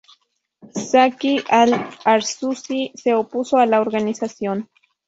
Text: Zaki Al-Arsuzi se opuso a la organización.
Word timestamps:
Zaki 0.87 1.43
Al-Arsuzi 1.51 2.91
se 2.95 3.13
opuso 3.13 3.57
a 3.57 3.67
la 3.67 3.81
organización. 3.81 4.67